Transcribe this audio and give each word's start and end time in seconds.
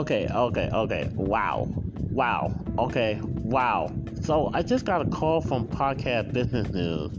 Okay, 0.00 0.28
okay, 0.28 0.68
okay. 0.72 1.10
Wow. 1.14 1.68
Wow. 2.10 2.52
Okay. 2.78 3.20
Wow. 3.22 3.92
So 4.22 4.50
I 4.52 4.62
just 4.62 4.84
got 4.84 5.06
a 5.06 5.10
call 5.10 5.40
from 5.40 5.68
Podcast 5.68 6.32
Business 6.32 6.68
News 6.70 7.12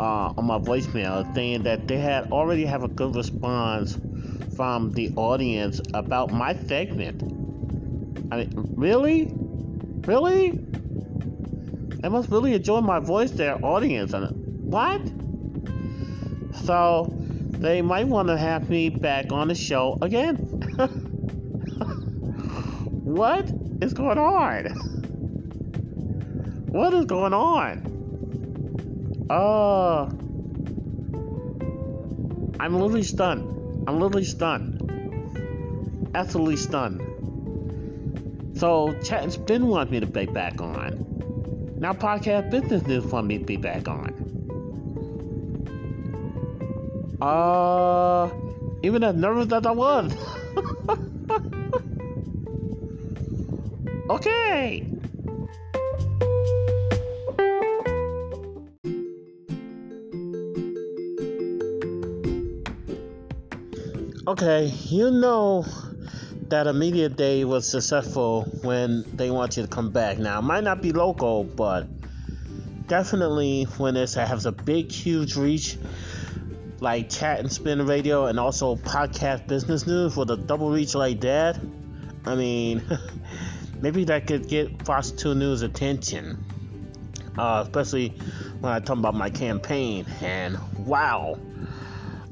uh, 0.00 0.32
on 0.36 0.46
my 0.46 0.58
voicemail 0.58 1.32
saying 1.34 1.62
that 1.64 1.86
they 1.86 1.98
had 1.98 2.32
already 2.32 2.64
have 2.64 2.82
a 2.82 2.88
good 2.88 3.14
response 3.14 3.98
from 4.56 4.92
the 4.92 5.12
audience 5.16 5.80
about 5.92 6.32
my 6.32 6.54
segment. 6.54 7.22
I 8.32 8.38
mean, 8.38 8.52
really? 8.76 9.30
Really? 10.06 10.52
They 12.00 12.08
must 12.08 12.30
really 12.30 12.54
enjoy 12.54 12.80
my 12.80 12.98
voice, 12.98 13.30
their 13.30 13.62
audience. 13.64 14.12
And 14.14 14.26
What? 14.70 15.02
So 16.64 17.12
they 17.58 17.82
might 17.82 18.08
want 18.08 18.28
to 18.28 18.36
have 18.36 18.70
me 18.70 18.88
back 18.88 19.32
on 19.32 19.48
the 19.48 19.54
show 19.54 19.98
again. 20.00 20.36
What 23.04 23.63
is 23.80 23.94
going 23.94 24.18
on? 24.18 24.66
What 26.70 26.92
is 26.94 27.04
going 27.06 27.32
on? 27.32 27.94
Uh, 29.30 30.04
I'm 32.60 32.74
literally 32.74 33.02
stunned. 33.02 33.88
I'm 33.88 34.00
literally 34.00 34.24
stunned. 34.24 34.80
Absolutely 36.14 36.56
stunned. 36.56 37.00
So, 38.56 38.92
Chat 39.02 39.22
and 39.22 39.32
Spin 39.32 39.66
wants 39.66 39.90
me 39.90 40.00
to 40.00 40.06
be 40.06 40.26
back 40.26 40.60
on. 40.60 41.76
Now, 41.78 41.92
Podcast 41.92 42.50
Business 42.50 42.86
News 42.86 43.04
want 43.04 43.26
me 43.26 43.38
to 43.38 43.44
be 43.44 43.56
back 43.56 43.88
on. 43.88 44.20
Uh, 47.20 48.30
even 48.82 49.02
as 49.02 49.14
nervous 49.16 49.52
as 49.52 49.66
I 49.66 49.70
was. 49.70 50.12
Okay. 54.10 54.86
Okay, 64.26 64.72
you 64.88 65.10
know 65.10 65.64
that 66.48 66.66
a 66.66 66.74
media 66.74 67.08
day 67.08 67.44
was 67.46 67.66
successful 67.66 68.42
when 68.62 69.04
they 69.14 69.30
want 69.30 69.56
you 69.56 69.62
to 69.62 69.68
come 69.68 69.90
back. 69.90 70.18
Now, 70.18 70.40
it 70.40 70.42
might 70.42 70.64
not 70.64 70.82
be 70.82 70.92
local, 70.92 71.44
but 71.44 71.86
definitely 72.86 73.64
when 73.78 73.96
it 73.96 74.12
has 74.12 74.44
a 74.44 74.52
big, 74.52 74.92
huge 74.92 75.36
reach, 75.36 75.78
like 76.80 77.08
Chat 77.08 77.40
and 77.40 77.50
Spin 77.50 77.86
Radio 77.86 78.26
and 78.26 78.38
also 78.38 78.76
podcast 78.76 79.46
business 79.46 79.86
news 79.86 80.14
with 80.14 80.30
a 80.30 80.36
double 80.36 80.70
reach 80.70 80.94
like 80.94 81.22
that. 81.22 81.58
I 82.26 82.34
mean, 82.34 82.82
maybe 83.84 84.02
that 84.04 84.26
could 84.26 84.48
get 84.48 84.82
Fox 84.86 85.10
2 85.10 85.34
News 85.34 85.60
attention. 85.60 86.42
Uh, 87.36 87.62
especially 87.66 88.08
when 88.60 88.72
I 88.72 88.80
talk 88.80 88.96
about 88.96 89.14
my 89.14 89.28
campaign. 89.28 90.06
And 90.22 90.58
wow, 90.86 91.38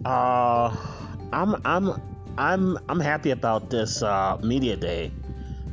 uh, 0.04 0.74
I'm 1.30 1.60
I'm 1.66 2.00
I'm 2.38 2.78
I'm 2.88 3.00
happy 3.00 3.32
about 3.32 3.68
this 3.68 4.02
uh, 4.02 4.38
media 4.42 4.76
day. 4.76 5.12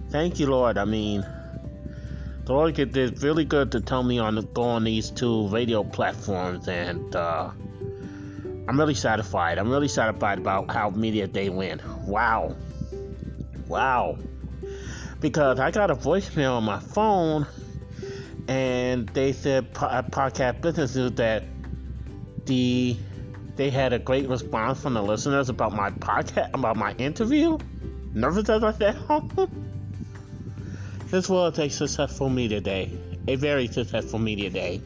Thank 0.10 0.40
you, 0.40 0.48
Lord. 0.48 0.78
I 0.78 0.84
mean, 0.84 1.22
the 2.44 2.54
Lord 2.54 2.74
did 2.74 3.24
really 3.24 3.46
good 3.46 3.72
to 3.72 3.80
tell 3.80 4.04
me 4.04 4.20
on 4.20 4.36
go 4.54 4.64
on 4.64 4.84
these 4.84 5.12
two 5.12 5.48
radio 5.48 5.84
platforms, 5.86 6.68
and 6.68 7.16
uh, 7.16 7.52
I'm 8.68 8.78
really 8.78 8.96
satisfied. 8.96 9.58
I'm 9.60 9.70
really 9.70 9.88
satisfied 9.88 10.40
about 10.40 10.72
how 10.72 10.90
media 10.90 11.28
day 11.28 11.50
went. 11.50 11.86
Wow, 12.06 12.56
wow 13.68 14.18
because 15.20 15.60
I 15.60 15.72
got 15.72 15.92
a 15.92 15.96
voicemail 15.96 16.58
on 16.58 16.64
my 16.64 16.80
phone 16.80 17.46
and 18.48 19.08
they 19.10 19.34
said 19.34 19.68
uh, 19.76 20.02
podcast 20.04 20.62
business 20.62 20.96
news 20.96 21.12
that 21.14 21.44
the 22.46 22.98
they 23.56 23.70
had 23.70 23.92
a 23.94 24.00
great 24.00 24.30
response 24.30 24.82
from 24.82 24.94
the 24.94 25.04
listeners 25.04 25.50
about 25.50 25.74
my 25.74 25.92
podcast 25.92 26.54
about 26.54 26.78
my 26.78 26.94
interview. 26.94 27.58
Nervous 28.14 28.50
as 28.50 28.64
I 28.64 28.72
said, 28.72 28.98
this 31.08 31.30
was 31.30 31.60
a 31.60 31.70
successful 31.70 32.30
media 32.30 32.62
day, 32.62 32.98
a 33.28 33.36
very 33.36 33.68
successful 33.68 34.18
media 34.18 34.50
day. 34.50 34.82